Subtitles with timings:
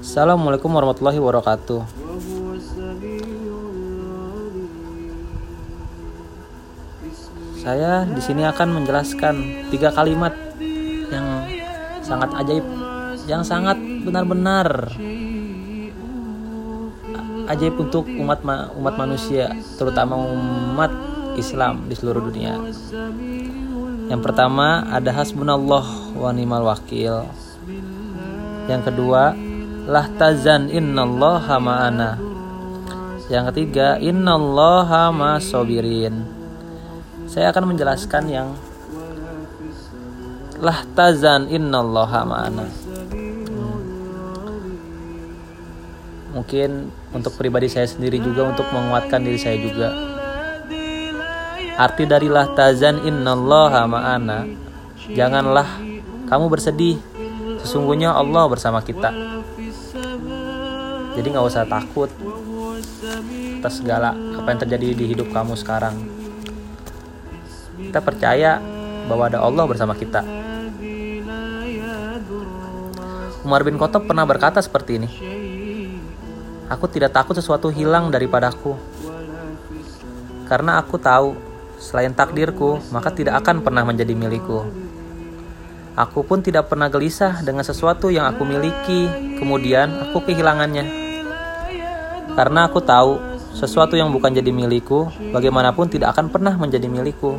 [0.00, 1.80] Assalamualaikum warahmatullahi wabarakatuh.
[7.60, 9.34] Saya di sini akan menjelaskan
[9.72, 10.36] tiga kalimat
[11.08, 11.48] yang
[12.04, 12.66] sangat ajaib,
[13.24, 14.92] yang sangat benar-benar
[17.48, 20.92] ajaib untuk umat ma umat manusia, terutama umat
[21.40, 22.60] Islam di seluruh dunia.
[24.12, 27.24] Yang pertama ada hasbunallah wa ni'mal wakil.
[28.70, 29.34] Yang kedua,
[29.90, 32.14] lah tazan innallaha ma'ana.
[33.26, 36.22] Yang ketiga, innallaha ma'asobirin.
[37.26, 38.54] Saya akan menjelaskan yang
[40.62, 42.66] lah tazan innallaha ma'ana.
[46.30, 49.90] Mungkin untuk pribadi saya sendiri juga untuk menguatkan diri saya juga.
[51.74, 54.46] Arti dari lah tazan innallaha ma'ana
[55.10, 55.66] janganlah
[56.30, 57.09] kamu bersedih
[57.62, 59.12] sesungguhnya Allah bersama kita
[61.14, 62.08] jadi nggak usah takut
[63.60, 66.20] atas segala apa yang terjadi di hidup kamu sekarang
[67.80, 68.60] kita percaya
[69.10, 70.22] bahwa ada Allah bersama kita.
[73.40, 75.10] Umar bin Khattab pernah berkata seperti ini.
[76.70, 78.78] Aku tidak takut sesuatu hilang daripadaku.
[80.46, 81.34] Karena aku tahu
[81.82, 84.62] selain takdirku, maka tidak akan pernah menjadi milikku.
[85.98, 90.86] Aku pun tidak pernah gelisah dengan sesuatu yang aku miliki, kemudian aku kehilangannya.
[92.38, 93.18] Karena aku tahu
[93.54, 97.34] sesuatu yang bukan jadi milikku, bagaimanapun tidak akan pernah menjadi milikku.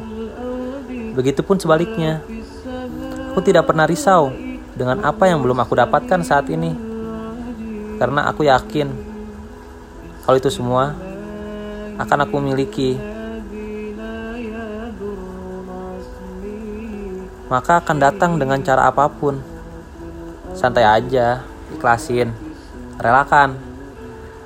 [1.16, 2.20] Begitupun sebaliknya.
[3.32, 4.28] Aku tidak pernah risau
[4.76, 6.76] dengan apa yang belum aku dapatkan saat ini.
[7.96, 9.12] Karena aku yakin
[10.22, 10.94] kalau itu semua
[11.98, 13.00] akan aku miliki.
[17.52, 19.36] Maka akan datang dengan cara apa pun.
[20.56, 21.44] Santai aja,
[21.76, 22.32] ikhlasin,
[22.96, 23.60] relakan.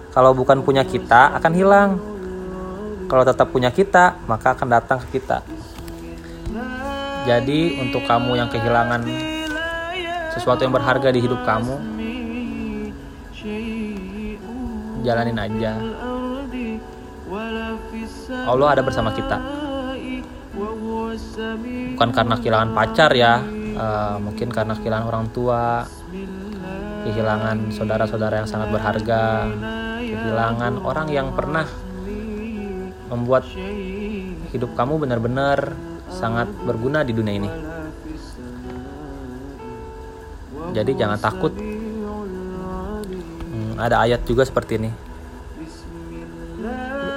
[0.09, 2.01] Kalau bukan punya kita akan hilang.
[3.05, 5.45] Kalau tetap punya kita, maka akan datang ke kita.
[7.29, 9.05] Jadi untuk kamu yang kehilangan
[10.33, 11.77] sesuatu yang berharga di hidup kamu,
[15.05, 15.77] jalanin aja.
[18.49, 19.64] Allah ada bersama kita.
[21.95, 23.39] Bukan karena kehilangan pacar ya,
[23.75, 25.87] uh, mungkin karena kehilangan orang tua,
[27.05, 29.47] kehilangan saudara-saudara yang sangat berharga,
[30.01, 31.67] kehilangan orang yang pernah
[33.11, 33.45] membuat
[34.51, 35.77] hidup kamu benar-benar
[36.09, 37.49] sangat berguna di dunia ini.
[40.75, 41.53] Jadi jangan takut.
[43.45, 45.04] Hmm, ada ayat juga seperti ini.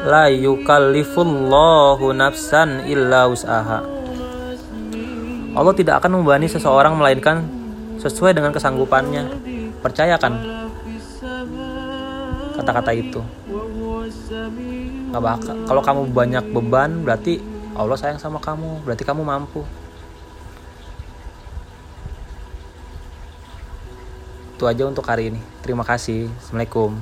[0.06, 3.82] La yukallifullahu nafsan illa usaha.
[5.56, 7.42] Allah tidak akan membebani seseorang melainkan
[7.98, 9.26] sesuai dengan kesanggupannya.
[9.82, 10.32] Percayakan
[12.58, 13.22] kata-kata itu.
[15.66, 19.62] Kalau kamu banyak beban berarti Allah sayang sama kamu berarti kamu mampu
[24.58, 26.98] itu aja untuk hari ini terima kasih assalamualaikum